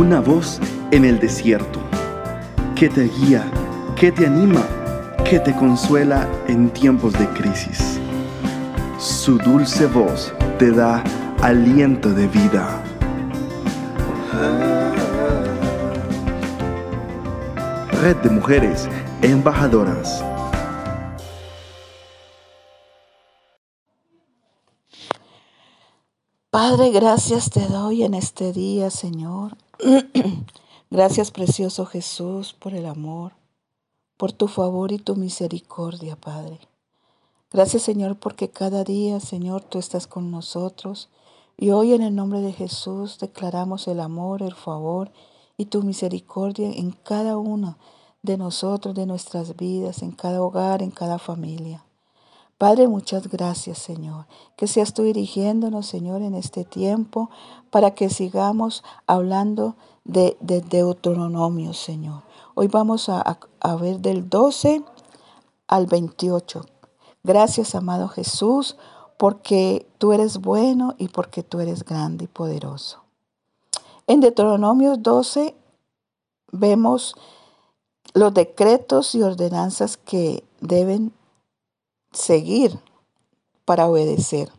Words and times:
una 0.00 0.18
voz 0.18 0.58
en 0.92 1.04
el 1.04 1.20
desierto, 1.20 1.78
que 2.74 2.88
te 2.88 3.02
guía, 3.02 3.44
que 3.96 4.10
te 4.10 4.26
anima, 4.26 4.66
que 5.26 5.38
te 5.38 5.54
consuela 5.54 6.26
en 6.48 6.70
tiempos 6.70 7.12
de 7.12 7.28
crisis. 7.34 8.00
Su 8.98 9.36
dulce 9.36 9.84
voz 9.84 10.32
te 10.58 10.70
da 10.70 11.04
aliento 11.42 12.14
de 12.14 12.26
vida. 12.28 12.82
Red 18.00 18.16
de 18.22 18.30
Mujeres 18.30 18.88
Embajadoras. 19.20 20.24
Padre, 26.48 26.90
gracias 26.90 27.50
te 27.50 27.66
doy 27.66 28.04
en 28.04 28.14
este 28.14 28.54
día, 28.54 28.88
Señor. 28.88 29.58
Gracias, 30.90 31.30
precioso 31.30 31.86
Jesús, 31.86 32.52
por 32.52 32.74
el 32.74 32.84
amor, 32.86 33.32
por 34.16 34.32
tu 34.32 34.46
favor 34.46 34.92
y 34.92 34.98
tu 34.98 35.16
misericordia, 35.16 36.16
Padre. 36.16 36.58
Gracias, 37.50 37.82
Señor, 37.82 38.18
porque 38.18 38.50
cada 38.50 38.84
día, 38.84 39.20
Señor, 39.20 39.62
tú 39.62 39.78
estás 39.78 40.06
con 40.06 40.30
nosotros. 40.30 41.08
Y 41.56 41.70
hoy 41.70 41.94
en 41.94 42.02
el 42.02 42.14
nombre 42.14 42.40
de 42.40 42.52
Jesús 42.52 43.18
declaramos 43.18 43.88
el 43.88 44.00
amor, 44.00 44.42
el 44.42 44.54
favor 44.54 45.10
y 45.56 45.66
tu 45.66 45.82
misericordia 45.82 46.70
en 46.70 46.92
cada 46.92 47.38
uno 47.38 47.78
de 48.22 48.36
nosotros, 48.36 48.94
de 48.94 49.06
nuestras 49.06 49.56
vidas, 49.56 50.02
en 50.02 50.12
cada 50.12 50.42
hogar, 50.42 50.82
en 50.82 50.90
cada 50.90 51.18
familia. 51.18 51.84
Padre, 52.60 52.88
muchas 52.88 53.28
gracias, 53.28 53.78
Señor. 53.78 54.26
Que 54.54 54.66
seas 54.66 54.92
tú 54.92 55.02
dirigiéndonos, 55.02 55.86
Señor, 55.86 56.20
en 56.20 56.34
este 56.34 56.66
tiempo 56.66 57.30
para 57.70 57.92
que 57.92 58.10
sigamos 58.10 58.84
hablando 59.06 59.76
de, 60.04 60.36
Deuteronomio, 60.40 61.72
Señor. 61.72 62.22
Hoy 62.54 62.66
vamos 62.66 63.08
a, 63.08 63.38
a 63.60 63.76
ver 63.76 64.00
del 64.00 64.28
12 64.28 64.82
al 65.68 65.86
28. 65.86 66.66
Gracias, 67.22 67.74
amado 67.74 68.08
Jesús, 68.08 68.76
porque 69.16 69.86
tú 69.96 70.12
eres 70.12 70.36
bueno 70.36 70.94
y 70.98 71.08
porque 71.08 71.42
tú 71.42 71.60
eres 71.60 71.82
grande 71.82 72.24
y 72.24 72.28
poderoso. 72.28 72.98
En 74.06 74.20
Deuteronomio 74.20 74.98
12 74.98 75.54
vemos 76.52 77.14
los 78.12 78.34
decretos 78.34 79.14
y 79.14 79.22
ordenanzas 79.22 79.96
que 79.96 80.44
deben 80.60 81.14
seguir 82.12 82.78
para 83.64 83.88
obedecer. 83.88 84.50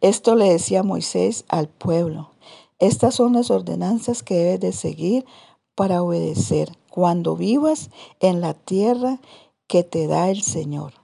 Esto 0.00 0.34
le 0.34 0.50
decía 0.50 0.82
Moisés 0.82 1.44
al 1.48 1.68
pueblo. 1.68 2.30
Estas 2.78 3.14
son 3.14 3.34
las 3.34 3.50
ordenanzas 3.50 4.22
que 4.22 4.34
debes 4.34 4.60
de 4.60 4.72
seguir 4.72 5.26
para 5.74 6.02
obedecer 6.02 6.72
cuando 6.88 7.36
vivas 7.36 7.90
en 8.20 8.40
la 8.40 8.54
tierra 8.54 9.20
que 9.66 9.84
te 9.84 10.06
da 10.06 10.30
el 10.30 10.42
Señor. 10.42 10.94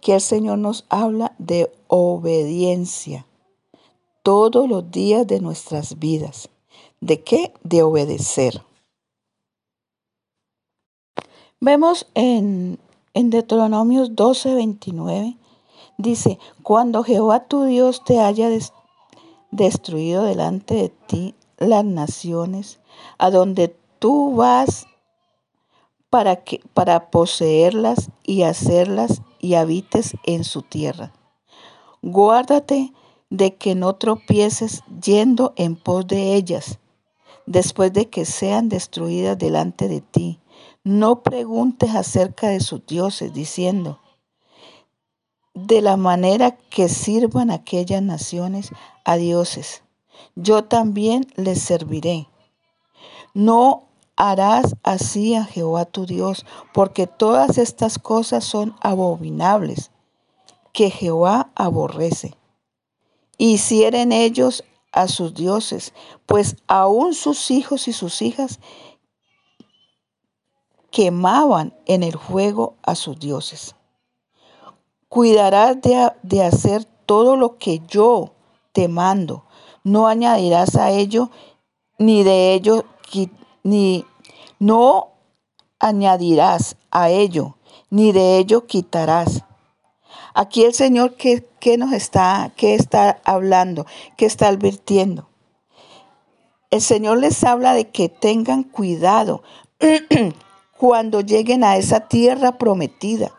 Que 0.00 0.14
el 0.14 0.20
Señor 0.20 0.58
nos 0.58 0.84
habla 0.88 1.34
de 1.38 1.72
obediencia 1.86 3.26
todos 4.22 4.68
los 4.68 4.90
días 4.90 5.26
de 5.26 5.40
nuestras 5.40 5.98
vidas. 5.98 6.50
¿De 7.00 7.22
qué? 7.22 7.54
De 7.62 7.82
obedecer. 7.82 8.62
Vemos 11.60 12.06
en 12.14 12.78
en 13.18 13.30
Deuteronomios 13.30 14.14
12, 14.14 14.54
29 14.54 15.36
dice, 15.96 16.38
cuando 16.62 17.02
Jehová 17.02 17.48
tu 17.48 17.64
Dios 17.64 18.04
te 18.04 18.20
haya 18.20 18.48
destruido 19.50 20.22
delante 20.22 20.74
de 20.74 20.88
ti 20.90 21.34
las 21.56 21.84
naciones, 21.84 22.78
a 23.18 23.30
donde 23.30 23.76
tú 23.98 24.36
vas 24.36 24.86
para, 26.10 26.44
que, 26.44 26.60
para 26.74 27.10
poseerlas 27.10 28.08
y 28.22 28.42
hacerlas 28.42 29.22
y 29.40 29.54
habites 29.54 30.14
en 30.24 30.44
su 30.44 30.62
tierra. 30.62 31.12
Guárdate 32.02 32.92
de 33.30 33.56
que 33.56 33.74
no 33.74 33.96
tropieces 33.96 34.84
yendo 35.02 35.54
en 35.56 35.74
pos 35.74 36.06
de 36.06 36.36
ellas, 36.36 36.78
después 37.46 37.92
de 37.92 38.08
que 38.08 38.24
sean 38.24 38.68
destruidas 38.68 39.36
delante 39.36 39.88
de 39.88 40.02
ti 40.02 40.38
no 40.88 41.22
preguntes 41.22 41.94
acerca 41.94 42.48
de 42.48 42.60
sus 42.60 42.86
dioses, 42.86 43.34
diciendo, 43.34 44.00
de 45.52 45.82
la 45.82 45.98
manera 45.98 46.52
que 46.56 46.88
sirvan 46.88 47.50
aquellas 47.50 48.00
naciones 48.00 48.70
a 49.04 49.16
dioses, 49.16 49.82
yo 50.34 50.64
también 50.64 51.26
les 51.36 51.60
serviré. 51.60 52.26
No 53.34 53.82
harás 54.16 54.76
así 54.82 55.34
a 55.34 55.44
Jehová 55.44 55.84
tu 55.84 56.06
Dios, 56.06 56.46
porque 56.72 57.06
todas 57.06 57.58
estas 57.58 57.98
cosas 57.98 58.44
son 58.44 58.74
abominables, 58.80 59.90
que 60.72 60.88
Jehová 60.88 61.50
aborrece. 61.54 62.34
Hicieren 63.36 64.10
ellos 64.10 64.64
a 64.92 65.06
sus 65.06 65.34
dioses, 65.34 65.92
pues 66.24 66.56
aún 66.66 67.12
sus 67.12 67.50
hijos 67.50 67.88
y 67.88 67.92
sus 67.92 68.22
hijas 68.22 68.58
quemaban 70.90 71.74
en 71.86 72.02
el 72.02 72.18
fuego 72.18 72.74
a 72.82 72.94
sus 72.94 73.18
dioses. 73.18 73.74
Cuidarás 75.08 75.78
de, 75.80 76.42
hacer 76.42 76.84
todo 77.06 77.36
lo 77.36 77.56
que 77.56 77.80
yo 77.88 78.32
te 78.72 78.88
mando. 78.88 79.44
No 79.84 80.06
añadirás 80.06 80.76
a 80.76 80.90
ello 80.90 81.30
ni 81.98 82.22
de 82.22 82.54
ello 82.54 82.84
ni 83.62 84.04
no 84.58 85.08
añadirás 85.78 86.76
a 86.90 87.10
ello 87.10 87.56
ni 87.90 88.12
de 88.12 88.38
ello 88.38 88.66
quitarás. 88.66 89.44
Aquí 90.34 90.64
el 90.64 90.74
Señor 90.74 91.16
que, 91.16 91.44
nos 91.78 91.92
está, 91.92 92.52
que 92.56 92.74
está 92.74 93.20
hablando, 93.24 93.86
que 94.16 94.26
está 94.26 94.48
advirtiendo. 94.48 95.28
El 96.70 96.82
Señor 96.82 97.18
les 97.18 97.42
habla 97.44 97.72
de 97.74 97.88
que 97.88 98.08
tengan 98.08 98.62
cuidado 98.62 99.42
cuando 100.78 101.20
lleguen 101.20 101.64
a 101.64 101.76
esa 101.76 102.08
tierra 102.08 102.56
prometida, 102.56 103.34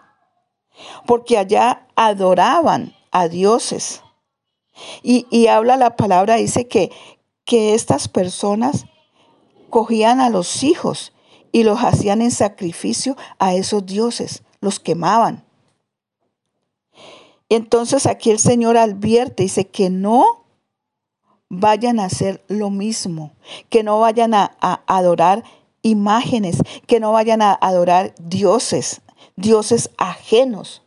porque 1.07 1.37
allá 1.37 1.87
adoraban 1.95 2.93
a 3.11 3.29
dioses. 3.29 4.03
Y, 5.01 5.47
habla 5.47 5.77
la 5.77 5.95
palabra, 5.95 6.35
dice 6.35 6.67
que, 6.67 6.91
que 7.45 7.73
estas 7.73 8.07
personas 8.07 8.85
cogían 9.69 10.19
a 10.19 10.29
los 10.29 10.63
hijos 10.63 11.13
y 11.51 11.63
los 11.63 11.79
hacían 11.79 12.21
en 12.21 12.31
sacrificio 12.31 13.15
a 13.39 13.55
esos 13.55 13.85
dioses, 13.85 14.43
los 14.59 14.79
quemaban. 14.79 15.45
Entonces 17.47 18.05
aquí 18.05 18.31
el 18.31 18.39
Señor 18.39 18.77
advierte, 18.77 19.43
dice 19.43 19.67
que 19.67 19.89
no 19.89 20.45
vayan 21.49 21.99
a 21.99 22.05
hacer 22.05 22.43
lo 22.47 22.69
mismo, 22.69 23.31
que 23.69 23.83
no 23.83 23.99
vayan 23.99 24.33
a, 24.33 24.55
a 24.61 24.81
adorar 24.85 25.43
imágenes, 25.81 26.57
que 26.87 26.99
no 26.99 27.11
vayan 27.11 27.41
a 27.41 27.53
adorar 27.53 28.13
dioses, 28.19 29.01
dioses 29.35 29.89
ajenos. 29.97 30.83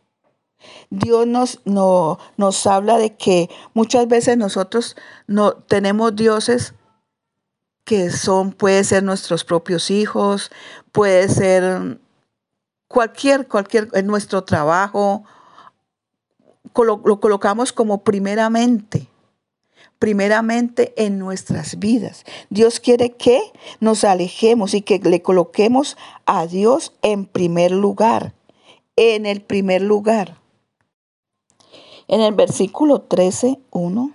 Dios 0.89 1.27
nos, 1.27 1.59
no, 1.65 2.19
nos 2.37 2.65
habla 2.67 2.97
de 2.97 3.15
que 3.15 3.49
muchas 3.73 4.07
veces 4.07 4.37
nosotros 4.37 4.95
no 5.27 5.53
tenemos 5.53 6.15
dioses 6.15 6.73
que 7.83 8.11
son, 8.11 8.51
puede 8.51 8.83
ser 8.83 9.03
nuestros 9.03 9.43
propios 9.43 9.91
hijos, 9.91 10.51
puede 10.91 11.27
ser 11.27 11.99
cualquier, 12.87 13.47
cualquier, 13.47 13.89
en 13.93 14.07
nuestro 14.07 14.43
trabajo, 14.43 15.23
lo 16.75 17.19
colocamos 17.19 17.73
como 17.73 18.03
primeramente 18.03 19.09
primeramente 20.03 20.93
en 20.97 21.17
nuestras 21.17 21.79
vidas. 21.79 22.25
Dios 22.49 22.81
quiere 22.81 23.13
que 23.13 23.39
nos 23.79 24.03
alejemos 24.03 24.73
y 24.73 24.81
que 24.81 24.99
le 24.99 25.21
coloquemos 25.21 25.95
a 26.25 26.45
Dios 26.45 26.91
en 27.03 27.25
primer 27.25 27.71
lugar, 27.71 28.33
en 28.97 29.25
el 29.25 29.41
primer 29.41 29.81
lugar. 29.81 30.41
En 32.09 32.19
el 32.19 32.33
versículo 32.33 32.99
13, 32.99 33.61
1, 33.71 34.11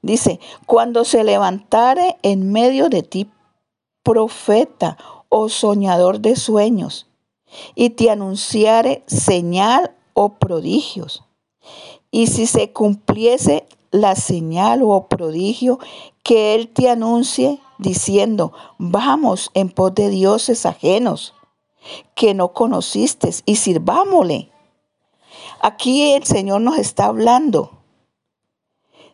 dice, 0.00 0.40
cuando 0.64 1.04
se 1.04 1.22
levantare 1.22 2.16
en 2.22 2.50
medio 2.50 2.88
de 2.88 3.02
ti 3.02 3.30
profeta 4.02 4.96
o 5.28 5.50
soñador 5.50 6.20
de 6.20 6.34
sueños, 6.34 7.08
y 7.74 7.90
te 7.90 8.08
anunciare 8.08 9.02
señal 9.06 9.94
o 10.14 10.38
prodigios, 10.38 11.24
y 12.10 12.28
si 12.28 12.46
se 12.46 12.72
cumpliese 12.72 13.66
la 13.90 14.14
señal 14.14 14.82
o 14.82 15.08
prodigio 15.08 15.78
que 16.22 16.54
Él 16.54 16.68
te 16.68 16.88
anuncie 16.88 17.60
diciendo, 17.78 18.52
vamos 18.78 19.50
en 19.54 19.70
pos 19.70 19.94
de 19.94 20.08
dioses 20.10 20.66
ajenos 20.66 21.34
que 22.14 22.34
no 22.34 22.52
conociste 22.52 23.30
y 23.46 23.56
sirvámosle. 23.56 24.50
Aquí 25.60 26.12
el 26.12 26.24
Señor 26.24 26.60
nos 26.60 26.78
está 26.78 27.06
hablando 27.06 27.80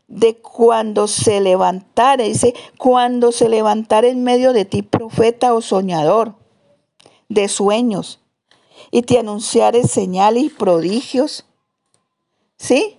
de 0.08 0.38
cuando 0.38 1.08
se 1.08 1.40
levantare, 1.40 2.24
dice, 2.24 2.54
cuando 2.78 3.32
se 3.32 3.48
levantare 3.48 4.10
en 4.10 4.22
medio 4.22 4.52
de 4.52 4.64
ti 4.64 4.82
profeta 4.82 5.54
o 5.54 5.60
soñador 5.60 6.34
de 7.28 7.48
sueños 7.48 8.20
y 8.90 9.02
te 9.02 9.18
anunciare 9.18 9.82
señales 9.84 10.44
y 10.44 10.48
prodigios. 10.48 11.44
¿Sí? 12.56 12.95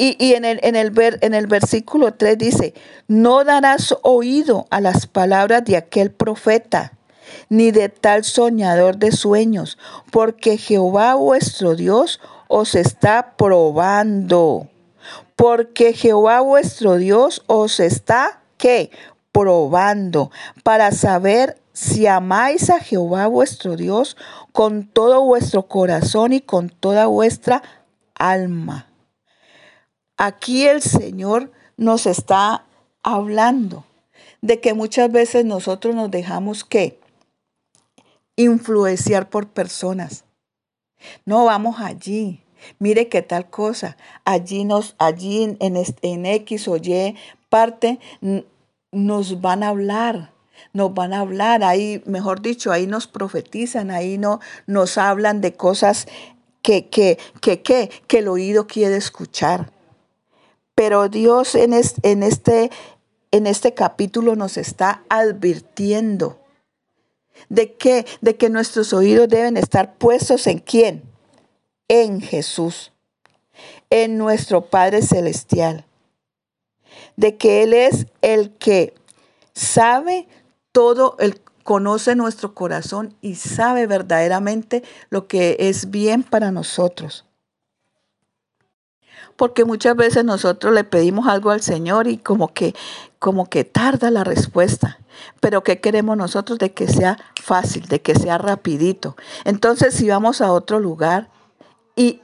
Y, 0.00 0.34
en, 0.34 0.44
el, 0.44 0.60
en, 0.62 0.76
el 0.76 0.92
ver, 0.92 1.18
en 1.22 1.34
el 1.34 1.48
versículo 1.48 2.14
3 2.14 2.38
dice, 2.38 2.72
no 3.08 3.42
darás 3.42 3.96
oído 4.02 4.68
a 4.70 4.80
las 4.80 5.08
palabras 5.08 5.64
de 5.64 5.76
aquel 5.76 6.12
profeta, 6.12 6.92
ni 7.48 7.72
de 7.72 7.88
tal 7.88 8.22
soñador 8.22 8.98
de 8.98 9.10
sueños, 9.10 9.76
porque 10.12 10.56
Jehová 10.56 11.16
vuestro 11.16 11.74
Dios 11.74 12.20
os 12.46 12.76
está 12.76 13.34
probando. 13.36 14.68
Porque 15.34 15.92
Jehová 15.92 16.42
vuestro 16.42 16.96
Dios 16.96 17.42
os 17.48 17.80
está, 17.80 18.40
¿qué? 18.56 18.92
Probando 19.32 20.30
para 20.62 20.92
saber 20.92 21.58
si 21.72 22.06
amáis 22.06 22.70
a 22.70 22.78
Jehová 22.78 23.26
vuestro 23.26 23.74
Dios 23.74 24.16
con 24.52 24.86
todo 24.86 25.22
vuestro 25.22 25.66
corazón 25.66 26.32
y 26.32 26.40
con 26.40 26.70
toda 26.70 27.06
vuestra 27.06 27.62
alma. 28.14 28.88
Aquí 30.18 30.66
el 30.66 30.82
Señor 30.82 31.52
nos 31.76 32.06
está 32.06 32.64
hablando 33.04 33.84
de 34.42 34.60
que 34.60 34.74
muchas 34.74 35.12
veces 35.12 35.44
nosotros 35.44 35.94
nos 35.94 36.10
dejamos 36.10 36.64
que 36.64 36.98
influenciar 38.34 39.30
por 39.30 39.48
personas. 39.48 40.24
No 41.24 41.44
vamos 41.44 41.76
allí. 41.78 42.42
Mire 42.80 43.08
qué 43.08 43.22
tal 43.22 43.48
cosa. 43.48 43.96
Allí 44.24 44.64
nos, 44.64 44.96
allí 44.98 45.56
en, 45.60 45.76
en, 46.02 46.26
X 46.26 46.66
o 46.66 46.76
Y 46.78 47.14
parte 47.48 48.00
nos 48.90 49.40
van 49.40 49.62
a 49.62 49.68
hablar 49.68 50.32
nos 50.72 50.92
van 50.92 51.14
a 51.14 51.20
hablar, 51.20 51.62
ahí, 51.62 52.02
mejor 52.04 52.42
dicho, 52.42 52.72
ahí 52.72 52.88
nos 52.88 53.06
profetizan, 53.06 53.92
ahí 53.92 54.18
no, 54.18 54.40
nos 54.66 54.98
hablan 54.98 55.40
de 55.40 55.54
cosas 55.54 56.08
que, 56.62 56.88
que, 56.88 57.16
que, 57.40 57.62
que, 57.62 57.90
que 58.08 58.18
el 58.18 58.26
oído 58.26 58.66
quiere 58.66 58.96
escuchar. 58.96 59.70
Pero 60.78 61.08
Dios 61.08 61.56
en 61.56 61.72
este, 61.72 62.70
en 63.32 63.46
este 63.48 63.74
capítulo 63.74 64.36
nos 64.36 64.56
está 64.56 65.02
advirtiendo 65.08 66.38
de 67.48 67.74
que, 67.74 68.06
de 68.20 68.36
que 68.36 68.48
nuestros 68.48 68.92
oídos 68.92 69.28
deben 69.28 69.56
estar 69.56 69.96
puestos 69.96 70.46
en 70.46 70.60
quién? 70.60 71.02
En 71.88 72.20
Jesús, 72.20 72.92
en 73.90 74.18
nuestro 74.18 74.66
Padre 74.66 75.02
Celestial. 75.02 75.84
De 77.16 77.36
que 77.36 77.64
Él 77.64 77.74
es 77.74 78.06
el 78.22 78.52
que 78.52 78.94
sabe 79.54 80.28
todo, 80.70 81.16
el 81.18 81.40
conoce 81.64 82.14
nuestro 82.14 82.54
corazón 82.54 83.16
y 83.20 83.34
sabe 83.34 83.88
verdaderamente 83.88 84.84
lo 85.10 85.26
que 85.26 85.56
es 85.58 85.90
bien 85.90 86.22
para 86.22 86.52
nosotros 86.52 87.27
porque 89.38 89.64
muchas 89.64 89.94
veces 89.94 90.24
nosotros 90.24 90.74
le 90.74 90.82
pedimos 90.82 91.28
algo 91.28 91.50
al 91.50 91.62
Señor 91.62 92.08
y 92.08 92.18
como 92.18 92.48
que, 92.48 92.74
como 93.20 93.48
que 93.48 93.62
tarda 93.62 94.10
la 94.10 94.24
respuesta. 94.24 94.98
Pero 95.38 95.62
¿qué 95.62 95.80
queremos 95.80 96.16
nosotros? 96.16 96.58
De 96.58 96.72
que 96.72 96.88
sea 96.88 97.16
fácil, 97.40 97.86
de 97.86 98.02
que 98.02 98.16
sea 98.16 98.36
rapidito. 98.36 99.16
Entonces, 99.44 99.94
si 99.94 100.08
vamos 100.08 100.40
a 100.40 100.50
otro 100.50 100.80
lugar 100.80 101.30
y, 101.94 102.20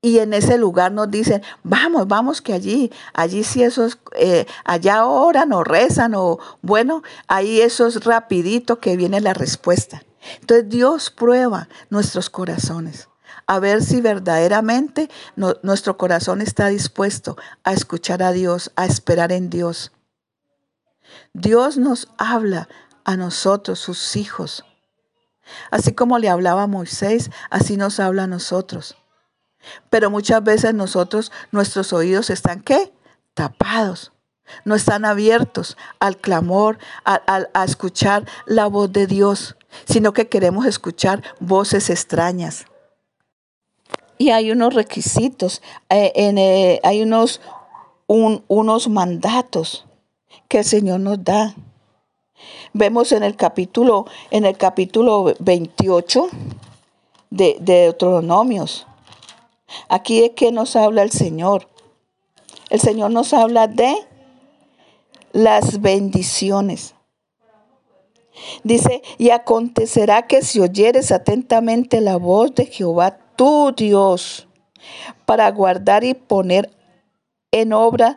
y 0.00 0.18
en 0.20 0.32
ese 0.32 0.56
lugar 0.56 0.92
nos 0.92 1.10
dicen, 1.10 1.42
vamos, 1.62 2.08
vamos 2.08 2.40
que 2.40 2.54
allí, 2.54 2.90
allí 3.12 3.44
sí 3.44 3.62
esos, 3.62 3.98
eh, 4.14 4.46
allá 4.64 5.04
oran 5.04 5.52
o 5.52 5.62
rezan 5.62 6.14
o 6.14 6.38
bueno, 6.62 7.02
ahí 7.28 7.60
eso 7.60 7.86
es 7.86 8.02
rapidito 8.02 8.80
que 8.80 8.96
viene 8.96 9.20
la 9.20 9.34
respuesta. 9.34 10.04
Entonces 10.40 10.70
Dios 10.70 11.10
prueba 11.10 11.68
nuestros 11.90 12.30
corazones 12.30 13.10
a 13.46 13.58
ver 13.58 13.82
si 13.82 14.00
verdaderamente 14.00 15.10
nuestro 15.62 15.96
corazón 15.96 16.40
está 16.40 16.68
dispuesto 16.68 17.36
a 17.64 17.72
escuchar 17.72 18.22
a 18.22 18.32
Dios, 18.32 18.72
a 18.76 18.86
esperar 18.86 19.32
en 19.32 19.50
Dios. 19.50 19.92
Dios 21.32 21.76
nos 21.76 22.08
habla 22.18 22.68
a 23.04 23.16
nosotros, 23.16 23.78
sus 23.78 24.16
hijos. 24.16 24.64
Así 25.70 25.92
como 25.92 26.18
le 26.18 26.28
hablaba 26.28 26.66
Moisés, 26.66 27.30
así 27.50 27.76
nos 27.76 28.00
habla 28.00 28.24
a 28.24 28.26
nosotros. 28.26 28.96
Pero 29.90 30.10
muchas 30.10 30.42
veces 30.42 30.74
nosotros, 30.74 31.32
nuestros 31.52 31.92
oídos 31.92 32.30
están 32.30 32.60
qué? 32.60 32.92
Tapados. 33.34 34.12
No 34.64 34.74
están 34.74 35.04
abiertos 35.04 35.76
al 35.98 36.18
clamor, 36.18 36.78
a, 37.04 37.20
a 37.52 37.64
escuchar 37.64 38.26
la 38.46 38.66
voz 38.66 38.92
de 38.92 39.06
Dios, 39.06 39.56
sino 39.86 40.12
que 40.12 40.28
queremos 40.28 40.66
escuchar 40.66 41.22
voces 41.40 41.90
extrañas. 41.90 42.66
Y 44.18 44.30
hay 44.30 44.50
unos 44.50 44.74
requisitos, 44.74 45.62
eh, 45.90 46.12
eh, 46.14 46.80
hay 46.82 47.02
unos, 47.02 47.40
unos 48.06 48.88
mandatos 48.88 49.84
que 50.48 50.58
el 50.58 50.64
Señor 50.64 51.00
nos 51.00 51.22
da. 51.22 51.54
Vemos 52.72 53.12
en 53.12 53.22
el 53.22 53.36
capítulo, 53.36 54.06
en 54.30 54.44
el 54.44 54.56
capítulo 54.56 55.34
28 55.38 56.28
de, 57.30 57.56
de 57.60 57.74
Deuteronomios. 57.82 58.86
Aquí 59.88 60.20
de 60.20 60.32
qué 60.32 60.52
nos 60.52 60.76
habla 60.76 61.02
el 61.02 61.10
Señor. 61.10 61.68
El 62.70 62.80
Señor 62.80 63.10
nos 63.10 63.32
habla 63.32 63.68
de 63.68 63.94
las 65.32 65.80
bendiciones. 65.80 66.95
Dice, 68.64 69.02
y 69.18 69.30
acontecerá 69.30 70.26
que 70.26 70.42
si 70.42 70.60
oyeres 70.60 71.12
atentamente 71.12 72.00
la 72.00 72.16
voz 72.16 72.54
de 72.54 72.66
Jehová 72.66 73.18
tu 73.36 73.72
Dios, 73.76 74.46
para 75.24 75.50
guardar 75.50 76.04
y 76.04 76.14
poner 76.14 76.70
en 77.50 77.72
obra 77.72 78.16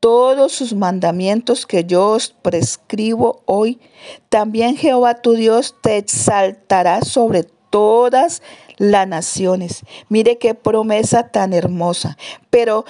todos 0.00 0.52
sus 0.52 0.74
mandamientos 0.74 1.66
que 1.66 1.84
yo 1.84 2.10
os 2.10 2.28
prescribo 2.28 3.42
hoy, 3.44 3.80
también 4.28 4.76
Jehová 4.76 5.14
tu 5.14 5.32
Dios 5.32 5.74
te 5.82 5.96
exaltará 5.96 7.02
sobre 7.02 7.44
todas 7.70 8.42
las 8.76 9.08
naciones. 9.08 9.84
Mire 10.08 10.38
qué 10.38 10.54
promesa 10.54 11.28
tan 11.28 11.52
hermosa. 11.52 12.16
Pero 12.50 12.84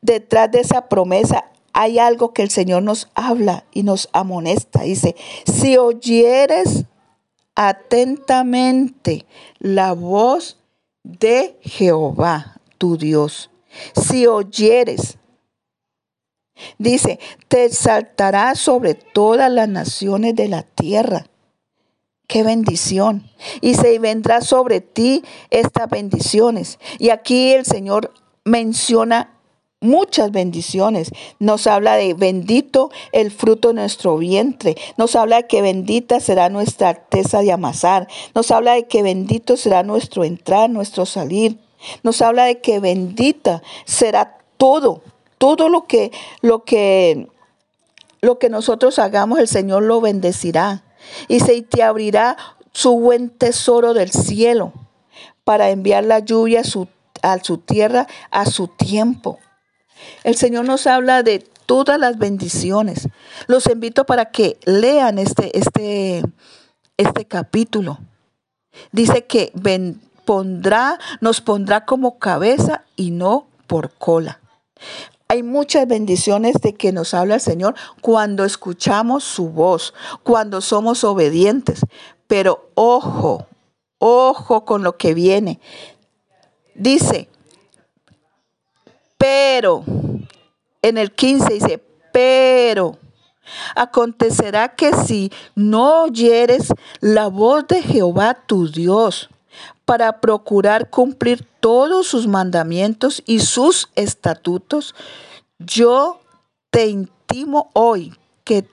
detrás 0.00 0.50
de 0.50 0.60
esa 0.60 0.88
promesa 0.88 1.44
hay 1.72 1.98
algo 1.98 2.32
que 2.32 2.42
el 2.42 2.50
Señor 2.50 2.82
nos 2.82 3.08
habla 3.14 3.64
y 3.72 3.82
nos 3.82 4.08
amonesta. 4.12 4.82
Dice, 4.82 5.16
si 5.44 5.76
oyeres 5.76 6.84
atentamente 7.54 9.26
la 9.58 9.92
voz 9.92 10.58
de 11.02 11.58
Jehová, 11.62 12.60
tu 12.78 12.96
Dios. 12.96 13.50
Si 13.94 14.26
oyeres, 14.26 15.18
dice, 16.78 17.18
te 17.48 17.64
exaltará 17.64 18.54
sobre 18.54 18.94
todas 18.94 19.50
las 19.50 19.68
naciones 19.68 20.34
de 20.34 20.48
la 20.48 20.62
tierra. 20.62 21.26
Qué 22.26 22.42
bendición. 22.42 23.28
Y 23.60 23.74
se 23.74 23.98
vendrá 23.98 24.40
sobre 24.40 24.80
ti 24.80 25.24
estas 25.50 25.88
bendiciones. 25.88 26.78
Y 26.98 27.10
aquí 27.10 27.52
el 27.52 27.64
Señor 27.64 28.12
menciona 28.44 29.31
muchas 29.82 30.32
bendiciones. 30.32 31.10
Nos 31.38 31.66
habla 31.66 31.96
de 31.96 32.14
bendito 32.14 32.90
el 33.12 33.30
fruto 33.30 33.68
de 33.68 33.74
nuestro 33.74 34.16
vientre. 34.16 34.76
Nos 34.96 35.14
habla 35.16 35.36
de 35.36 35.46
que 35.46 35.60
bendita 35.60 36.20
será 36.20 36.48
nuestra 36.48 36.88
arteza 36.88 37.40
de 37.40 37.52
amasar. 37.52 38.08
Nos 38.34 38.50
habla 38.50 38.74
de 38.74 38.86
que 38.86 39.02
bendito 39.02 39.56
será 39.56 39.82
nuestro 39.82 40.24
entrar, 40.24 40.70
nuestro 40.70 41.04
salir. 41.04 41.58
Nos 42.02 42.22
habla 42.22 42.44
de 42.44 42.60
que 42.60 42.80
bendita 42.80 43.62
será 43.84 44.38
todo, 44.56 45.02
todo 45.38 45.68
lo 45.68 45.86
que 45.86 46.12
lo 46.40 46.64
que 46.64 47.28
lo 48.20 48.38
que 48.38 48.48
nosotros 48.48 49.00
hagamos 49.00 49.40
el 49.40 49.48
Señor 49.48 49.82
lo 49.82 50.00
bendecirá 50.00 50.84
y 51.26 51.40
se 51.40 51.60
te 51.62 51.82
abrirá 51.82 52.36
su 52.72 52.98
buen 52.98 53.30
tesoro 53.30 53.94
del 53.94 54.12
cielo 54.12 54.72
para 55.44 55.70
enviar 55.70 56.04
la 56.04 56.20
lluvia 56.20 56.60
a 56.60 56.64
su, 56.64 56.86
a 57.22 57.42
su 57.42 57.58
tierra 57.58 58.06
a 58.30 58.46
su 58.46 58.68
tiempo. 58.68 59.38
El 60.24 60.36
Señor 60.36 60.64
nos 60.64 60.86
habla 60.86 61.22
de 61.22 61.40
todas 61.66 61.98
las 61.98 62.18
bendiciones. 62.18 63.08
Los 63.46 63.66
invito 63.66 64.04
para 64.04 64.26
que 64.26 64.58
lean 64.64 65.18
este, 65.18 65.56
este, 65.58 66.22
este 66.96 67.24
capítulo. 67.26 67.98
Dice 68.90 69.26
que 69.26 69.52
pondrá, 70.24 70.98
nos 71.20 71.40
pondrá 71.40 71.84
como 71.84 72.18
cabeza 72.18 72.84
y 72.96 73.10
no 73.10 73.46
por 73.66 73.90
cola. 73.90 74.40
Hay 75.28 75.42
muchas 75.42 75.88
bendiciones 75.88 76.56
de 76.60 76.74
que 76.74 76.92
nos 76.92 77.14
habla 77.14 77.36
el 77.36 77.40
Señor 77.40 77.74
cuando 78.02 78.44
escuchamos 78.44 79.24
su 79.24 79.48
voz, 79.48 79.94
cuando 80.22 80.60
somos 80.60 81.04
obedientes. 81.04 81.80
Pero 82.26 82.70
ojo, 82.74 83.46
ojo 83.98 84.64
con 84.66 84.82
lo 84.82 84.98
que 84.98 85.14
viene. 85.14 85.58
Dice, 86.74 87.30
pero 89.22 89.84
en 90.82 90.98
el 90.98 91.12
15 91.12 91.54
dice, 91.54 91.80
pero 92.12 92.98
acontecerá 93.76 94.74
que 94.74 94.92
si 94.94 95.30
no 95.54 96.02
oyeres 96.02 96.72
la 96.98 97.28
voz 97.28 97.68
de 97.68 97.82
Jehová 97.82 98.34
tu 98.34 98.68
Dios, 98.68 99.30
para 99.84 100.20
procurar 100.20 100.90
cumplir 100.90 101.46
todos 101.60 102.08
sus 102.08 102.26
mandamientos 102.26 103.22
y 103.24 103.38
sus 103.38 103.90
estatutos, 103.94 104.96
yo 105.60 106.20
te 106.70 106.88
intimo 106.88 107.70
hoy 107.74 108.12
que, 108.42 108.66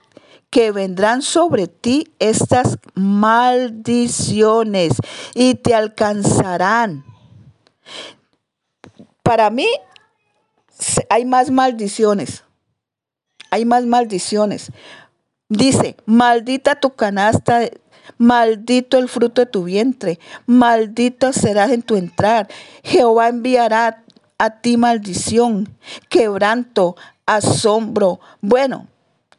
que 0.49 0.71
vendrán 0.71 1.21
sobre 1.21 1.67
ti 1.67 2.11
estas 2.17 2.79
maldiciones 2.95 4.93
y 5.35 5.53
te 5.53 5.75
alcanzarán. 5.75 7.05
Para 9.21 9.51
mí 9.51 9.67
hay 11.09 11.25
más 11.25 11.51
maldiciones. 11.51 12.43
Hay 13.51 13.65
más 13.65 13.85
maldiciones. 13.85 14.71
Dice, 15.49 15.95
maldita 16.05 16.79
tu 16.79 16.91
canasta 16.91 17.69
maldito 18.17 18.97
el 18.97 19.07
fruto 19.07 19.41
de 19.41 19.45
tu 19.45 19.63
vientre, 19.63 20.19
maldito 20.45 21.33
serás 21.33 21.71
en 21.71 21.81
tu 21.81 21.95
entrar. 21.95 22.47
Jehová 22.83 23.29
enviará 23.29 24.03
a 24.37 24.61
ti 24.61 24.77
maldición, 24.77 25.75
quebranto, 26.09 26.95
asombro. 27.25 28.19
Bueno, 28.41 28.87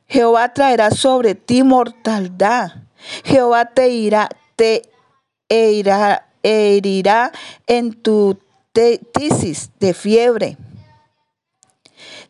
Jehová 0.07 0.53
traerá 0.53 0.91
sobre 0.91 1.35
ti 1.35 1.63
mortaldad. 1.63 2.73
Jehová 3.25 3.67
te 3.67 3.89
irá, 3.89 4.29
te 4.57 4.83
herirá, 5.49 6.29
herirá 6.43 7.33
en 7.67 7.93
tu 7.93 8.39
tisis 9.13 9.71
de 9.81 9.95
fiebre 9.95 10.57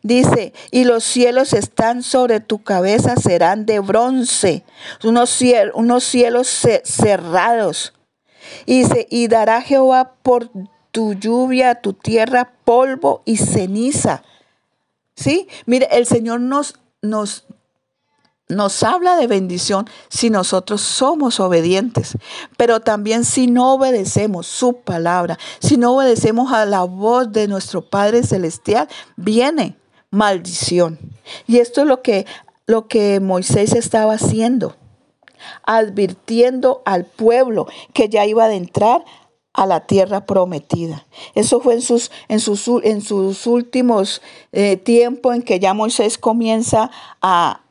Dice, 0.03 0.53
y 0.71 0.83
los 0.85 1.03
cielos 1.03 1.53
están 1.53 2.01
sobre 2.01 2.39
tu 2.39 2.63
cabeza, 2.63 3.15
serán 3.17 3.67
de 3.67 3.79
bronce, 3.79 4.63
unos, 5.03 5.29
cielos, 5.29 5.73
unos 5.75 6.03
cielos 6.03 6.47
cerrados. 6.83 7.93
Y 8.65 8.81
dice, 8.83 9.07
y 9.11 9.27
dará 9.27 9.61
Jehová 9.61 10.15
por 10.23 10.49
tu 10.91 11.13
lluvia 11.13 11.81
tu 11.81 11.93
tierra 11.93 12.51
polvo 12.65 13.21
y 13.25 13.37
ceniza. 13.37 14.23
¿Sí? 15.15 15.47
Mire, 15.67 15.87
el 15.91 16.07
Señor 16.07 16.41
nos, 16.41 16.79
nos, 17.03 17.45
nos 18.47 18.81
habla 18.81 19.17
de 19.17 19.27
bendición 19.27 19.87
si 20.09 20.31
nosotros 20.31 20.81
somos 20.81 21.39
obedientes, 21.39 22.17
pero 22.57 22.79
también 22.79 23.23
si 23.23 23.45
no 23.45 23.73
obedecemos 23.73 24.47
su 24.47 24.81
palabra, 24.81 25.37
si 25.59 25.77
no 25.77 25.95
obedecemos 25.95 26.51
a 26.51 26.65
la 26.65 26.83
voz 26.83 27.31
de 27.31 27.47
nuestro 27.47 27.83
Padre 27.83 28.23
Celestial, 28.23 28.89
viene 29.15 29.77
maldición. 30.11 30.99
Y 31.47 31.57
esto 31.57 31.81
es 31.81 31.87
lo 31.87 32.01
que, 32.01 32.25
lo 32.67 32.87
que 32.87 33.19
Moisés 33.19 33.73
estaba 33.73 34.13
haciendo, 34.13 34.75
advirtiendo 35.63 36.83
al 36.85 37.05
pueblo 37.05 37.67
que 37.93 38.09
ya 38.09 38.25
iba 38.25 38.45
a 38.45 38.53
entrar 38.53 39.03
a 39.53 39.65
la 39.65 39.85
tierra 39.85 40.25
prometida. 40.25 41.05
Eso 41.35 41.59
fue 41.59 41.73
en 41.73 41.81
sus, 41.81 42.11
en 42.27 42.39
sus, 42.39 42.67
en 42.83 43.01
sus 43.01 43.47
últimos 43.47 44.21
eh, 44.51 44.77
tiempos 44.77 45.35
en 45.35 45.41
que 45.41 45.59
ya 45.59 45.73
Moisés 45.73 46.17
comienza 46.17 46.91
a 47.21 47.61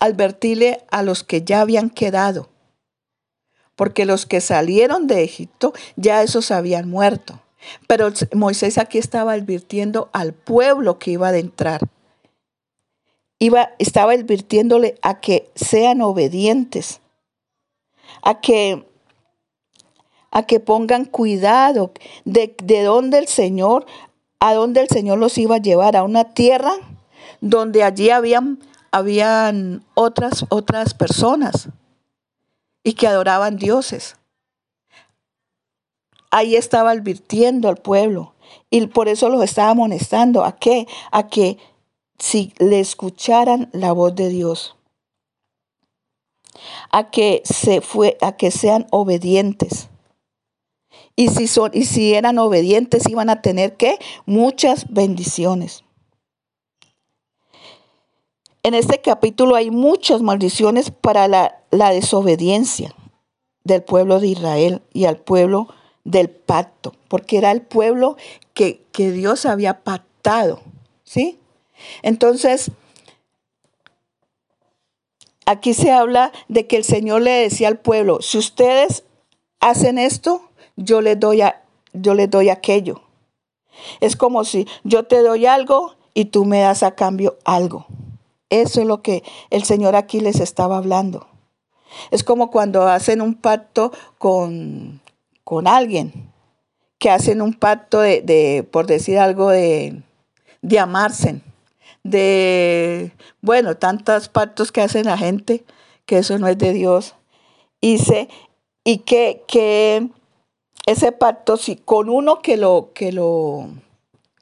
advertirle 0.00 0.84
a 0.90 1.02
los 1.02 1.24
que 1.24 1.42
ya 1.42 1.60
habían 1.60 1.90
quedado. 1.90 2.48
Porque 3.74 4.04
los 4.04 4.26
que 4.26 4.40
salieron 4.40 5.08
de 5.08 5.24
Egipto 5.24 5.72
ya 5.96 6.22
esos 6.22 6.52
habían 6.52 6.88
muerto. 6.88 7.40
Pero 7.86 8.12
Moisés 8.34 8.78
aquí 8.78 8.98
estaba 8.98 9.32
advirtiendo 9.32 10.10
al 10.12 10.32
pueblo 10.32 10.98
que 10.98 11.12
iba 11.12 11.28
a 11.28 11.36
entrar. 11.36 11.80
Iba, 13.38 13.70
estaba 13.78 14.12
advirtiéndole 14.12 14.96
a 15.02 15.20
que 15.20 15.50
sean 15.54 16.00
obedientes, 16.00 17.00
a 18.22 18.40
que, 18.40 18.86
a 20.30 20.44
que 20.44 20.60
pongan 20.60 21.04
cuidado 21.04 21.92
de, 22.24 22.54
de 22.62 22.82
dónde 22.82 23.18
el 23.18 23.28
Señor, 23.28 23.86
a 24.40 24.54
dónde 24.54 24.80
el 24.80 24.88
Señor 24.88 25.18
los 25.18 25.36
iba 25.36 25.56
a 25.56 25.62
llevar, 25.62 25.96
a 25.96 26.04
una 26.04 26.32
tierra 26.32 26.74
donde 27.40 27.82
allí 27.82 28.10
habían, 28.10 28.60
habían 28.92 29.84
otras, 29.94 30.46
otras 30.48 30.94
personas 30.94 31.68
y 32.82 32.94
que 32.94 33.06
adoraban 33.06 33.56
dioses 33.56 34.16
ahí 36.34 36.56
estaba 36.56 36.90
advirtiendo 36.90 37.68
al 37.68 37.76
pueblo 37.76 38.34
y 38.68 38.84
por 38.88 39.06
eso 39.06 39.28
los 39.28 39.42
estaba 39.44 39.70
amonestando. 39.70 40.44
¿A 40.44 40.56
qué? 40.56 40.88
A 41.12 41.28
que 41.28 41.58
si 42.18 42.52
le 42.58 42.80
escucharan 42.80 43.70
la 43.72 43.92
voz 43.92 44.16
de 44.16 44.28
Dios, 44.30 44.74
a 46.90 47.10
que 47.10 47.40
se 47.44 47.80
fue, 47.80 48.18
a 48.20 48.36
que 48.36 48.50
sean 48.50 48.88
obedientes. 48.90 49.88
Y 51.14 51.28
si 51.28 51.46
son, 51.46 51.70
y 51.72 51.84
si 51.84 52.14
eran 52.14 52.38
obedientes, 52.38 53.08
iban 53.08 53.30
a 53.30 53.40
tener 53.40 53.76
que 53.76 53.98
muchas 54.26 54.92
bendiciones. 54.92 55.84
En 58.64 58.74
este 58.74 59.00
capítulo 59.00 59.54
hay 59.54 59.70
muchas 59.70 60.20
maldiciones 60.20 60.90
para 60.90 61.28
la, 61.28 61.62
la 61.70 61.90
desobediencia 61.90 62.92
del 63.62 63.84
pueblo 63.84 64.18
de 64.18 64.26
Israel 64.28 64.82
y 64.92 65.04
al 65.04 65.18
pueblo 65.18 65.68
del 66.04 66.28
pacto, 66.28 66.94
porque 67.08 67.38
era 67.38 67.50
el 67.50 67.62
pueblo 67.62 68.16
que, 68.52 68.84
que 68.92 69.10
Dios 69.10 69.46
había 69.46 69.82
pactado, 69.82 70.60
¿sí? 71.02 71.38
Entonces, 72.02 72.70
aquí 75.46 75.74
se 75.74 75.90
habla 75.90 76.32
de 76.48 76.66
que 76.66 76.76
el 76.76 76.84
Señor 76.84 77.22
le 77.22 77.30
decía 77.30 77.68
al 77.68 77.78
pueblo, 77.78 78.20
si 78.20 78.38
ustedes 78.38 79.04
hacen 79.60 79.98
esto, 79.98 80.42
yo 80.76 81.00
les 81.00 81.18
doy, 81.18 81.40
a, 81.40 81.62
yo 81.92 82.14
les 82.14 82.30
doy 82.30 82.50
aquello. 82.50 83.02
Es 84.00 84.16
como 84.16 84.44
si 84.44 84.66
yo 84.84 85.04
te 85.04 85.20
doy 85.20 85.46
algo 85.46 85.94
y 86.12 86.26
tú 86.26 86.44
me 86.44 86.60
das 86.60 86.82
a 86.82 86.94
cambio 86.94 87.38
algo. 87.44 87.86
Eso 88.50 88.80
es 88.80 88.86
lo 88.86 89.02
que 89.02 89.24
el 89.50 89.64
Señor 89.64 89.96
aquí 89.96 90.20
les 90.20 90.38
estaba 90.38 90.76
hablando. 90.76 91.26
Es 92.10 92.22
como 92.24 92.50
cuando 92.50 92.86
hacen 92.86 93.20
un 93.20 93.34
pacto 93.34 93.92
con, 94.18 95.00
con 95.44 95.66
alguien, 95.66 96.32
que 96.98 97.10
hacen 97.10 97.42
un 97.42 97.54
pacto 97.54 98.00
de, 98.00 98.66
por 98.70 98.86
decir 98.86 99.18
algo, 99.18 99.50
de, 99.50 100.02
de 100.62 100.78
amarse, 100.78 101.40
de, 102.02 103.12
bueno, 103.40 103.76
tantos 103.76 104.28
pactos 104.28 104.72
que 104.72 104.80
hacen 104.80 105.06
la 105.06 105.18
gente, 105.18 105.64
que 106.06 106.18
eso 106.18 106.38
no 106.38 106.48
es 106.48 106.58
de 106.58 106.72
Dios. 106.72 107.14
Y, 107.80 107.98
y 108.84 108.98
que, 108.98 109.42
que 109.46 110.08
ese 110.86 111.12
pacto, 111.12 111.56
si 111.56 111.76
con 111.76 112.08
uno 112.08 112.40
que 112.40 112.56
lo, 112.56 112.90
que 112.94 113.12
lo, 113.12 113.68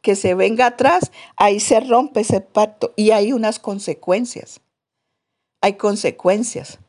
que 0.02 0.16
se 0.16 0.34
venga 0.34 0.66
atrás, 0.66 1.12
ahí 1.36 1.60
se 1.60 1.80
rompe 1.80 2.20
ese 2.20 2.40
pacto 2.40 2.92
y 2.96 3.12
hay 3.12 3.32
unas 3.32 3.58
consecuencias. 3.58 4.60
Hay 5.60 5.74
consecuencias. 5.74 6.80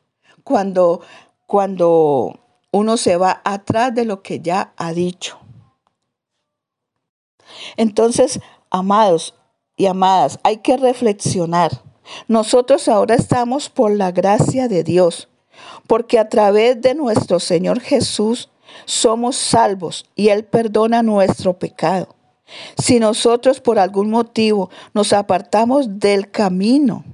Cuando, 0.43 1.01
cuando 1.45 2.39
uno 2.73 2.97
se 2.97 3.15
va 3.17 3.41
atrás 3.45 3.93
de 3.93 4.03
lo 4.03 4.23
que 4.23 4.41
ya 4.41 4.73
ha 4.77 4.91
dicho. 4.93 5.37
Entonces, 7.77 8.39
amados 8.71 9.35
y 9.77 9.85
amadas, 9.85 10.39
hay 10.43 10.57
que 10.57 10.75
reflexionar. 10.75 11.71
Nosotros 12.27 12.87
ahora 12.87 13.15
estamos 13.15 13.69
por 13.69 13.91
la 13.91 14.11
gracia 14.11 14.67
de 14.67 14.83
Dios, 14.83 15.29
porque 15.87 16.17
a 16.17 16.29
través 16.29 16.81
de 16.81 16.95
nuestro 16.95 17.39
Señor 17.39 17.79
Jesús 17.79 18.49
somos 18.85 19.35
salvos 19.35 20.05
y 20.15 20.29
Él 20.29 20.43
perdona 20.43 21.03
nuestro 21.03 21.53
pecado. 21.53 22.15
Si 22.77 22.99
nosotros 22.99 23.61
por 23.61 23.77
algún 23.77 24.09
motivo 24.09 24.71
nos 24.95 25.13
apartamos 25.13 25.99
del 25.99 26.31
camino, 26.31 27.05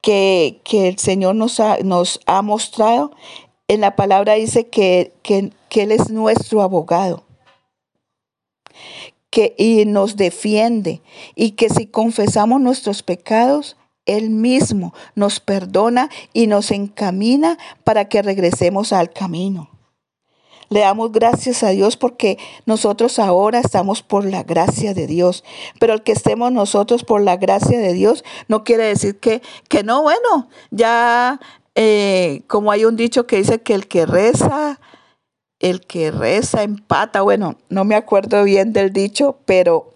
que, 0.00 0.60
el 0.72 0.98
Señor 0.98 1.34
nos 1.34 1.60
ha, 1.60 1.78
nos 1.78 2.20
ha, 2.26 2.42
mostrado. 2.42 3.12
En 3.68 3.80
la 3.80 3.96
palabra 3.96 4.34
dice 4.34 4.68
que, 4.68 5.12
que, 5.22 5.52
Él 5.70 5.92
es 5.92 6.10
nuestro 6.10 6.62
abogado. 6.62 7.24
Que, 9.30 9.54
y 9.58 9.84
nos 9.84 10.16
defiende. 10.16 11.02
Y 11.34 11.52
que 11.52 11.68
si 11.68 11.86
confesamos 11.86 12.60
nuestros 12.60 13.02
pecados, 13.02 13.76
Él 14.06 14.30
mismo 14.30 14.94
nos 15.14 15.40
perdona 15.40 16.10
y 16.32 16.46
nos 16.46 16.70
encamina 16.70 17.58
para 17.84 18.08
que 18.08 18.22
regresemos 18.22 18.92
al 18.92 19.10
camino. 19.10 19.79
Le 20.70 20.80
damos 20.80 21.12
gracias 21.12 21.62
a 21.62 21.70
Dios 21.70 21.96
porque 21.96 22.38
nosotros 22.64 23.18
ahora 23.18 23.58
estamos 23.58 24.02
por 24.02 24.24
la 24.24 24.44
gracia 24.44 24.94
de 24.94 25.06
Dios. 25.06 25.44
Pero 25.78 25.94
el 25.94 26.02
que 26.02 26.12
estemos 26.12 26.52
nosotros 26.52 27.04
por 27.04 27.20
la 27.20 27.36
gracia 27.36 27.78
de 27.78 27.92
Dios 27.92 28.24
no 28.48 28.64
quiere 28.64 28.84
decir 28.84 29.18
que, 29.18 29.42
que 29.68 29.82
no, 29.82 30.02
bueno, 30.02 30.48
ya 30.70 31.40
eh, 31.74 32.42
como 32.46 32.70
hay 32.70 32.84
un 32.84 32.96
dicho 32.96 33.26
que 33.26 33.36
dice 33.36 33.62
que 33.62 33.74
el 33.74 33.88
que 33.88 34.06
reza, 34.06 34.80
el 35.58 35.80
que 35.86 36.10
reza 36.10 36.62
empata. 36.62 37.22
Bueno, 37.22 37.56
no 37.68 37.84
me 37.84 37.94
acuerdo 37.94 38.44
bien 38.44 38.72
del 38.72 38.92
dicho, 38.92 39.38
pero 39.46 39.94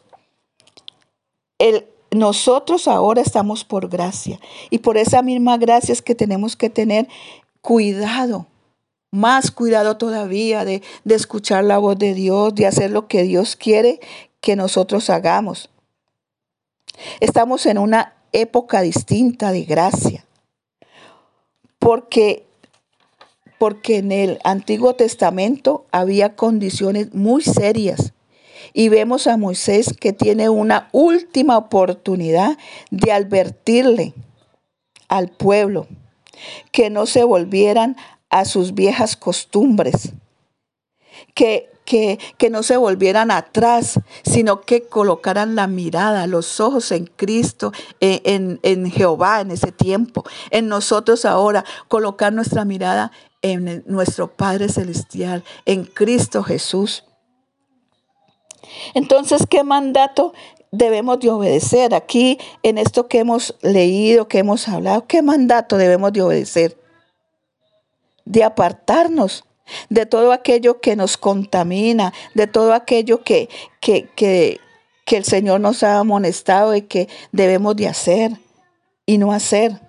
el, 1.59 1.87
nosotros 2.11 2.88
ahora 2.88 3.21
estamos 3.21 3.64
por 3.64 3.88
gracia 3.88 4.40
y 4.71 4.78
por 4.78 4.97
esa 4.97 5.23
misma 5.23 5.57
gracia 5.57 5.93
es 5.93 6.02
que 6.02 6.14
tenemos 6.14 6.57
que 6.57 6.71
tener 6.71 7.09
cuidado, 7.61 8.47
más 9.14 9.52
cuidado 9.52 9.97
todavía 9.97 10.64
de, 10.64 10.83
de 11.04 11.14
escuchar 11.14 11.62
la 11.64 11.78
voz 11.78 11.97
de 11.99 12.14
Dios, 12.14 12.54
de 12.54 12.66
hacer 12.66 12.90
lo 12.90 13.06
que 13.06 13.23
Dios 13.23 13.54
quiere 13.54 14.00
que 14.40 14.56
nosotros 14.56 15.09
hagamos. 15.09 15.71
Estamos 17.21 17.64
en 17.66 17.78
una 17.78 18.14
época 18.33 18.80
distinta 18.80 19.52
de 19.52 19.62
gracia, 19.62 20.25
porque 21.78 22.44
porque 23.56 23.99
en 23.99 24.11
el 24.11 24.40
Antiguo 24.42 24.94
Testamento 24.94 25.87
había 25.92 26.35
condiciones 26.35 27.14
muy 27.14 27.42
serias. 27.42 28.12
Y 28.73 28.88
vemos 28.88 29.26
a 29.26 29.37
Moisés 29.37 29.94
que 29.99 30.12
tiene 30.12 30.49
una 30.49 30.88
última 30.92 31.56
oportunidad 31.56 32.59
de 32.90 33.12
advertirle 33.12 34.12
al 35.09 35.28
pueblo 35.30 35.87
que 36.73 36.90
no 36.90 37.06
se 37.06 37.25
volvieran 37.25 37.97
a 38.35 38.45
sus 38.45 38.75
viejas 38.75 39.17
costumbres, 39.17 40.12
que, 41.35 41.71
que, 41.85 42.19
que, 42.37 42.50
no 42.50 42.64
se 42.64 42.76
volvieran 42.76 43.31
atrás, 43.31 44.00
sino 44.25 44.62
que 44.62 44.88
colocaran 44.88 45.55
la 45.55 45.69
mirada, 45.69 46.26
los 46.26 46.59
ojos 46.59 46.91
en 46.91 47.07
Cristo, 47.07 47.73
en, 48.00 48.59
en 48.64 48.91
Jehová 48.91 49.41
en 49.41 49.53
ese 49.53 49.71
tiempo, 49.71 50.25
en 50.50 50.67
nosotros 50.67 51.25
ahora, 51.25 51.64
colocar 51.87 52.33
nuestra 52.33 52.64
mirada 52.64 53.12
en 53.41 53.85
nuestro 53.87 54.33
Padre 54.33 54.69
Celestial, 54.69 55.45
en 55.64 55.85
Cristo 55.85 56.43
Jesús. 56.43 57.05
Entonces, 58.95 59.47
¿qué 59.49 59.62
mandato 59.62 60.35
debemos 60.73 61.21
de 61.21 61.31
obedecer? 61.31 61.95
Aquí, 61.95 62.38
en 62.64 62.79
esto 62.79 63.07
que 63.07 63.21
hemos 63.21 63.55
leído, 63.62 64.26
que 64.26 64.38
hemos 64.38 64.67
hablado, 64.67 65.07
¿qué 65.07 65.23
mandato 65.23 65.76
debemos 65.76 66.12
de 66.12 66.23
obedecer? 66.23 66.84
De 68.25 68.45
apartarnos 68.45 69.45
de 69.88 70.04
todo 70.04 70.33
aquello 70.33 70.81
que 70.81 70.95
nos 70.95 71.16
contamina, 71.16 72.12
de 72.35 72.47
todo 72.47 72.75
aquello 72.75 73.23
que, 73.23 73.49
que, 73.81 74.09
que, 74.14 74.61
que 75.07 75.16
el 75.16 75.25
Señor 75.25 75.61
nos 75.61 75.83
ha 75.83 75.99
amonestado 75.99 76.75
y 76.75 76.83
que 76.83 77.09
debemos 77.33 77.75
de 77.76 77.88
hacer 77.88 78.33
y 79.07 79.16
no 79.16 79.33
hacer. 79.33 79.81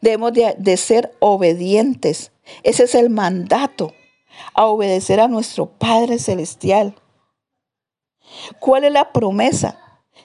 Debemos 0.00 0.32
de, 0.32 0.54
de 0.56 0.76
ser 0.78 1.14
obedientes 1.18 2.32
ese 2.62 2.84
es 2.84 2.94
el 2.94 3.10
mandato, 3.10 3.94
a 4.54 4.66
obedecer 4.66 5.20
a 5.20 5.28
nuestro 5.28 5.66
Padre 5.66 6.18
Celestial. 6.18 6.94
¿Cuál 8.58 8.84
es 8.84 8.92
la 8.92 9.12
promesa? 9.12 9.78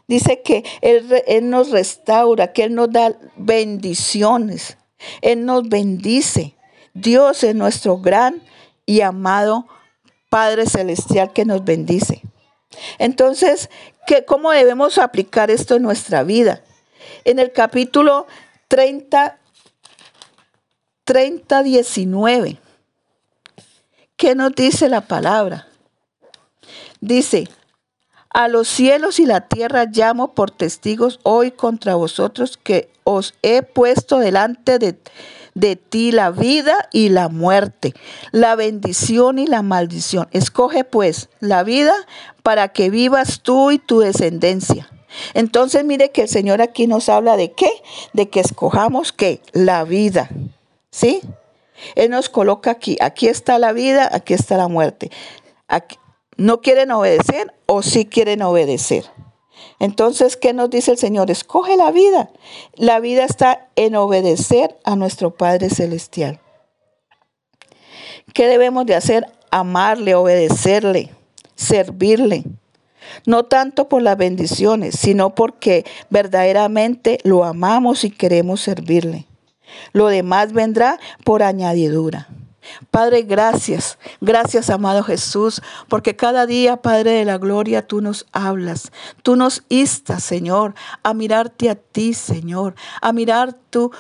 Dice 0.07 0.41
que 0.41 0.63
él, 0.81 1.50
nos 1.50 1.71
restaura, 1.71 2.53
que 2.53 2.63
Él 2.63 2.75
nos 2.75 2.91
da 2.91 3.17
bendiciones, 3.35 4.77
Él 5.21 5.45
nos 5.45 5.67
bendice. 5.67 6.55
Dios 6.95 7.43
es 7.43 7.53
nuestro 7.53 7.99
gran 7.99 8.41
y 8.87 9.01
amado 9.01 9.67
Padre 10.29 10.65
Celestial 10.65 11.31
que 11.31 11.45
nos 11.45 11.63
bendice. 11.63 12.23
Entonces, 12.97 13.69
¿qué, 14.07 14.25
¿cómo 14.25 14.51
debemos 14.51 14.97
aplicar 14.97 15.51
esto 15.51 15.75
en 15.75 15.83
nuestra 15.83 16.23
vida? 16.23 16.63
En 17.23 17.37
el 17.37 17.51
capítulo 17.51 18.25
30 18.67 19.37
30, 21.05 21.61
19. 21.61 22.57
¿Qué 24.17 24.33
nos 24.33 24.55
dice 24.55 24.89
la 24.89 25.01
palabra? 25.01 25.67
Dice, 26.99 27.47
a 28.31 28.47
los 28.47 28.67
cielos 28.67 29.19
y 29.19 29.27
la 29.27 29.47
tierra 29.47 29.85
llamo 29.85 30.33
por 30.33 30.49
testigos 30.49 31.19
hoy 31.21 31.51
contra 31.51 31.93
vosotros 31.93 32.57
que 32.57 32.89
os 33.03 33.35
he 33.43 33.61
puesto 33.61 34.17
delante 34.17 34.79
de, 34.79 34.97
de 35.56 35.78
ti 35.78 36.12
la 36.12 36.30
vida 36.30 36.89
y 36.91 37.10
la 37.10 37.30
muerte, 37.30 37.94
la 38.32 38.56
bendición 38.56 39.39
y 39.39 39.48
la 39.48 39.63
maldición. 39.63 40.28
Escoge 40.32 40.84
pues 40.84 41.30
la 41.39 41.63
vida 41.63 41.94
para 42.44 42.68
que 42.68 42.91
vivas 42.91 43.41
tú 43.41 43.72
y 43.72 43.80
tu 43.80 44.00
descendencia. 44.02 44.88
Entonces 45.34 45.84
mire 45.86 46.12
que 46.12 46.24
el 46.24 46.28
Señor 46.28 46.62
aquí 46.62 46.88
nos 46.88 47.10
habla 47.10 47.38
de 47.38 47.54
qué? 47.54 47.70
De 48.13 48.30
que 48.30 48.41
escojamos 48.41 49.13
qué? 49.13 49.41
La 49.54 49.86
vida. 49.86 50.30
¿Sí? 50.91 51.22
Él 51.96 52.12
nos 52.12 52.30
coloca 52.30 52.72
aquí. 52.72 52.98
Aquí 53.00 53.28
está 53.28 53.58
la 53.58 53.72
vida, 53.72 54.10
aquí 54.12 54.34
está 54.34 54.58
la 54.58 54.68
muerte. 54.68 55.10
¿No 56.38 56.60
quieren 56.60 56.91
obedecer 56.91 57.54
o 57.65 57.82
sí 57.82 58.06
quieren 58.06 58.41
obedecer? 58.41 59.06
Entonces, 59.80 60.36
¿qué 60.36 60.54
nos 60.54 60.70
dice 60.70 60.91
el 60.91 60.98
Señor? 60.98 61.32
Escoge 61.32 61.78
la 61.78 61.91
vida. 61.91 62.30
La 62.76 63.00
vida 63.00 63.24
está 63.24 63.64
en 63.75 63.95
obedecer 63.95 64.77
a 64.83 64.95
nuestro 64.95 65.31
Padre 65.31 65.69
Celestial. 65.69 66.39
¿Qué 68.33 68.47
debemos 68.47 68.85
de 68.85 68.95
hacer? 68.95 69.25
Amarle, 69.51 70.15
obedecerle, 70.15 71.11
servirle. 71.55 72.43
No 73.25 73.45
tanto 73.45 73.88
por 73.88 74.01
las 74.01 74.17
bendiciones, 74.17 74.95
sino 74.95 75.35
porque 75.35 75.85
verdaderamente 76.09 77.19
lo 77.23 77.43
amamos 77.43 78.03
y 78.03 78.09
queremos 78.09 78.61
servirle. 78.61 79.25
Lo 79.93 80.07
demás 80.07 80.53
vendrá 80.53 80.99
por 81.23 81.43
añadidura. 81.43 82.27
Padre, 82.91 83.23
gracias, 83.23 83.97
gracias 84.21 84.69
amado 84.69 85.04
Jesús, 85.04 85.62
porque 85.88 86.15
cada 86.15 86.45
día, 86.45 86.78
Padre 86.78 87.12
de 87.12 87.25
la 87.25 87.38
Gloria, 87.38 87.86
tú 87.88 88.01
nos 88.01 88.25
hablas, 88.32 88.91
tú 89.23 89.36
nos 89.36 89.63
instas, 89.69 90.23
Señor, 90.23 90.75
a 91.04 91.13
mirarte 91.13 91.69
a 91.69 91.75
ti, 91.75 92.13
Señor, 92.13 92.75
a 93.01 93.13
mirar 93.13 93.54
tu, 93.69 93.91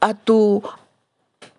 a 0.00 0.14
tu 0.14 0.62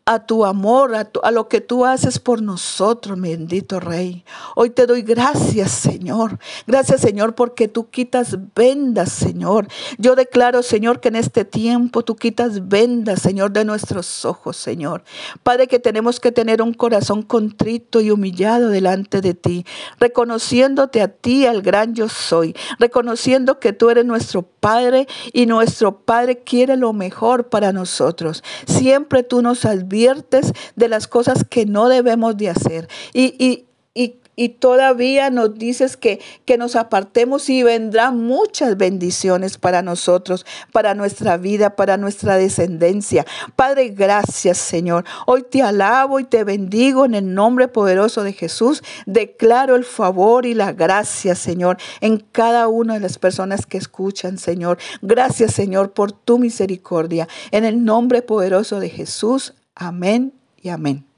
a 0.09 0.25
tu 0.25 0.43
amor, 0.43 0.95
a, 0.95 1.31
lo 1.31 1.47
que 1.47 1.61
tú 1.61 1.85
haces 1.85 2.17
por 2.17 2.41
nosotros, 2.41 3.21
bendito 3.21 3.79
Rey. 3.79 4.25
Hoy 4.55 4.71
te 4.71 4.87
doy 4.87 5.03
gracias, 5.03 5.69
Señor. 5.69 6.39
Gracias, 6.65 7.01
Señor, 7.01 7.35
porque 7.35 7.67
tú 7.67 7.91
quitas 7.91 8.35
vendas, 8.55 9.11
Señor. 9.11 9.67
Yo 9.99 10.15
declaro, 10.15 10.63
Señor, 10.63 10.99
que 10.99 11.09
en 11.09 11.15
este 11.15 11.45
tiempo 11.45 12.03
tú 12.03 12.15
quitas 12.15 12.67
vendas, 12.67 13.21
Señor, 13.21 13.51
de 13.51 13.65
nuestros 13.65 14.25
ojos, 14.25 14.57
Señor. 14.57 15.03
Padre, 15.43 15.67
que 15.67 15.77
tenemos 15.77 16.19
que 16.19 16.31
tener 16.31 16.63
un 16.63 16.73
corazón 16.73 17.21
contrito 17.21 18.01
y 18.01 18.09
humillado 18.09 18.69
delante 18.69 19.21
de 19.21 19.35
ti, 19.35 19.63
reconociéndote 19.99 21.03
a 21.03 21.09
ti, 21.09 21.45
al 21.45 21.61
gran 21.61 21.93
yo 21.93 22.09
soy, 22.09 22.55
reconociendo 22.79 23.59
que 23.59 23.73
tú 23.73 23.91
eres 23.91 24.05
nuestro 24.05 24.41
Padre 24.59 25.07
y 25.33 25.45
nuestro 25.45 26.01
Padre 26.01 26.39
quiere 26.39 26.77
lo 26.77 26.93
mejor 26.93 27.49
para 27.49 27.71
nosotros. 27.73 28.43
Siempre 28.65 29.23
tú 29.23 29.41
nos 29.41 29.65
adviertes 29.65 30.53
de 30.75 30.87
las 30.87 31.07
cosas 31.07 31.43
que 31.43 31.65
no 31.65 31.89
debemos 31.89 32.37
de 32.37 32.49
hacer. 32.49 32.87
Y, 33.13 33.35
y, 33.43 33.65
y, 33.93 34.15
y 34.39 34.47
todavía 34.47 35.29
nos 35.29 35.55
dices 35.55 35.97
que, 35.97 36.21
que 36.45 36.57
nos 36.57 36.77
apartemos 36.77 37.49
y 37.49 37.61
vendrán 37.61 38.23
muchas 38.23 38.77
bendiciones 38.77 39.57
para 39.57 39.81
nosotros, 39.81 40.45
para 40.71 40.93
nuestra 40.93 41.35
vida, 41.35 41.75
para 41.75 41.97
nuestra 41.97 42.37
descendencia. 42.37 43.25
Padre, 43.57 43.89
gracias 43.89 44.57
Señor. 44.57 45.03
Hoy 45.25 45.43
te 45.43 45.61
alabo 45.61 46.21
y 46.21 46.23
te 46.23 46.45
bendigo 46.45 47.03
en 47.03 47.15
el 47.15 47.33
nombre 47.33 47.67
poderoso 47.67 48.23
de 48.23 48.31
Jesús. 48.31 48.81
Declaro 49.05 49.75
el 49.75 49.83
favor 49.83 50.45
y 50.45 50.53
la 50.53 50.71
gracia, 50.71 51.35
Señor, 51.35 51.75
en 51.99 52.19
cada 52.19 52.69
una 52.69 52.93
de 52.93 53.01
las 53.01 53.19
personas 53.19 53.65
que 53.65 53.77
escuchan, 53.77 54.37
Señor. 54.37 54.77
Gracias, 55.01 55.53
Señor, 55.53 55.91
por 55.91 56.13
tu 56.13 56.39
misericordia. 56.39 57.27
En 57.51 57.65
el 57.65 57.83
nombre 57.83 58.21
poderoso 58.21 58.79
de 58.79 58.87
Jesús. 58.87 59.53
Amén 59.75 60.31
y 60.61 60.69
amén. 60.69 61.08